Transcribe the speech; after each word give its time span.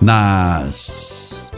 nas 0.00 1.52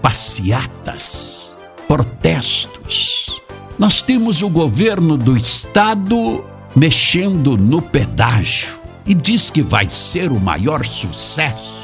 passeatas, 0.00 1.54
protestos. 1.86 3.42
Nós 3.78 4.02
temos 4.02 4.42
o 4.42 4.48
governo 4.48 5.16
do 5.16 5.36
estado 5.36 6.44
mexendo 6.74 7.56
no 7.56 7.82
pedágio 7.82 8.80
e 9.06 9.14
diz 9.14 9.50
que 9.50 9.62
vai 9.62 9.88
ser 9.88 10.32
o 10.32 10.40
maior 10.40 10.84
sucesso. 10.84 11.81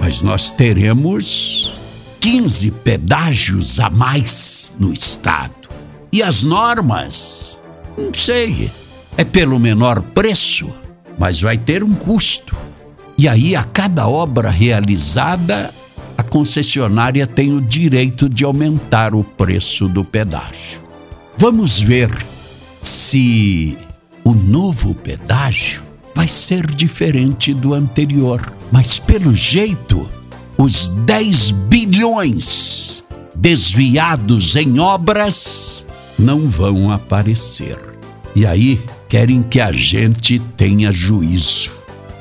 Mas 0.00 0.22
nós 0.22 0.52
teremos 0.52 1.78
15 2.20 2.70
pedágios 2.70 3.78
a 3.80 3.90
mais 3.90 4.74
no 4.78 4.92
estado. 4.92 5.68
E 6.12 6.22
as 6.22 6.42
normas? 6.42 7.58
Não 7.96 8.12
sei. 8.12 8.70
É 9.16 9.24
pelo 9.24 9.58
menor 9.58 10.02
preço, 10.02 10.72
mas 11.18 11.40
vai 11.40 11.56
ter 11.56 11.84
um 11.84 11.94
custo. 11.94 12.56
E 13.16 13.28
aí, 13.28 13.54
a 13.54 13.62
cada 13.62 14.08
obra 14.08 14.50
realizada, 14.50 15.72
a 16.18 16.22
concessionária 16.22 17.26
tem 17.26 17.52
o 17.52 17.60
direito 17.60 18.28
de 18.28 18.44
aumentar 18.44 19.14
o 19.14 19.22
preço 19.22 19.86
do 19.86 20.04
pedágio. 20.04 20.82
Vamos 21.36 21.80
ver 21.80 22.10
se 22.82 23.76
o 24.24 24.32
novo 24.34 24.94
pedágio 24.94 25.83
vai 26.14 26.28
ser 26.28 26.66
diferente 26.66 27.52
do 27.52 27.74
anterior. 27.74 28.40
Mas 28.70 28.98
pelo 28.98 29.34
jeito, 29.34 30.08
os 30.56 30.88
10 30.88 31.50
bilhões 31.50 33.04
desviados 33.34 34.56
em 34.56 34.78
obras 34.78 35.84
não 36.18 36.48
vão 36.48 36.90
aparecer. 36.90 37.78
E 38.34 38.46
aí 38.46 38.80
querem 39.08 39.42
que 39.42 39.60
a 39.60 39.72
gente 39.72 40.38
tenha 40.56 40.92
juízo. 40.92 41.72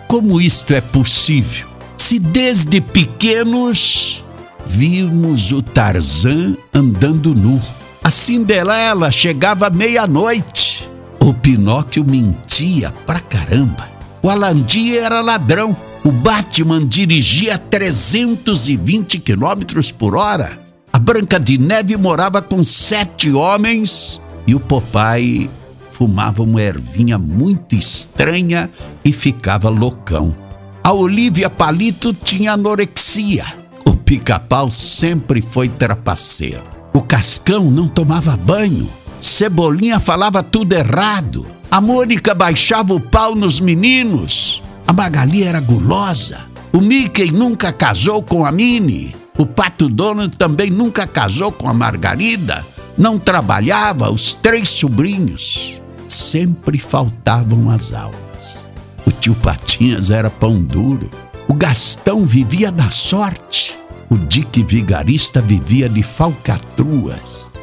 Como 0.07 0.41
isto 0.41 0.73
é 0.73 0.81
possível? 0.81 1.67
Se 1.95 2.19
desde 2.19 2.81
pequenos 2.81 4.25
vimos 4.65 5.51
o 5.51 5.61
Tarzan 5.61 6.55
andando 6.73 7.33
nu, 7.33 7.59
a 8.03 8.11
Cinderela 8.11 9.11
chegava 9.11 9.69
meia-noite 9.69 10.92
o 11.23 11.33
Pinóquio 11.33 12.03
mentia 12.03 12.91
pra 13.05 13.17
caramba. 13.17 13.89
O 14.21 14.29
Alandi 14.29 14.97
era 14.97 15.21
ladrão. 15.21 15.75
O 16.03 16.11
Batman 16.11 16.85
dirigia 16.85 17.57
320 17.57 19.19
quilômetros 19.19 19.89
por 19.89 20.17
hora. 20.17 20.59
A 20.91 20.99
Branca 20.99 21.39
de 21.39 21.57
Neve 21.57 21.95
morava 21.95 22.41
com 22.41 22.61
sete 22.61 23.31
homens 23.31 24.21
e 24.45 24.53
o 24.53 24.59
Popeye 24.59 25.49
fumava 25.89 26.43
uma 26.43 26.61
ervinha 26.61 27.17
muito 27.17 27.73
estranha 27.73 28.69
e 29.05 29.13
ficava 29.13 29.69
loucão. 29.69 30.35
A 30.83 30.91
Olivia 30.91 31.49
Palito 31.49 32.13
tinha 32.13 32.51
anorexia. 32.51 33.45
O 33.85 33.95
pica-pau 33.95 34.69
sempre 34.69 35.41
foi 35.41 35.69
trapaceiro. 35.69 36.63
O 36.93 37.01
Cascão 37.01 37.71
não 37.71 37.87
tomava 37.87 38.35
banho. 38.35 38.89
Cebolinha 39.23 40.01
falava 40.01 40.43
tudo 40.43 40.73
errado. 40.73 41.47
A 41.71 41.79
Mônica 41.79 42.35
baixava 42.35 42.93
o 42.93 42.99
pau 42.99 43.33
nos 43.35 43.61
meninos. 43.61 44.61
A 44.85 44.91
Magali 44.91 45.43
era 45.43 45.61
gulosa. 45.61 46.41
O 46.73 46.81
Mickey 46.81 47.31
nunca 47.31 47.71
casou 47.71 48.21
com 48.21 48.45
a 48.45 48.51
Minnie. 48.51 49.15
O 49.37 49.45
Pato 49.45 49.87
Donald 49.87 50.37
também 50.37 50.69
nunca 50.69 51.07
casou 51.07 51.53
com 51.53 51.69
a 51.69 51.73
Margarida. 51.73 52.65
Não 52.97 53.17
trabalhava, 53.17 54.11
os 54.11 54.35
três 54.35 54.67
sobrinhos. 54.67 55.81
Sempre 56.05 56.77
faltavam 56.77 57.69
as 57.69 57.93
aulas. 57.93 58.67
O 59.05 59.11
tio 59.11 59.35
Patinhas 59.35 60.11
era 60.11 60.29
pão 60.29 60.61
duro. 60.61 61.09
O 61.47 61.53
Gastão 61.53 62.25
vivia 62.25 62.73
da 62.73 62.91
sorte. 62.91 63.79
O 64.09 64.17
Dick 64.17 64.61
Vigarista 64.63 65.41
vivia 65.41 65.87
de 65.87 66.03
falcatruas. 66.03 67.62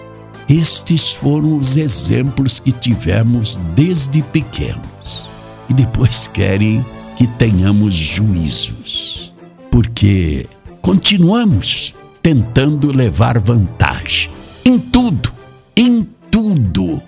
Estes 0.51 1.13
foram 1.13 1.55
os 1.55 1.77
exemplos 1.77 2.59
que 2.59 2.73
tivemos 2.73 3.57
desde 3.77 4.21
pequenos. 4.21 5.31
E 5.69 5.75
depois 5.75 6.27
querem 6.27 6.85
que 7.15 7.29
tenhamos 7.29 7.95
juízos, 7.95 9.33
porque 9.71 10.49
continuamos 10.83 11.95
tentando 12.21 12.91
levar 12.91 13.39
vantagem 13.39 14.33
em 14.65 14.77
tudo, 14.77 15.33
em 15.77 16.03
tudo. 16.29 17.01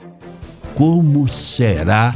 Como 0.76 1.26
será 1.26 2.14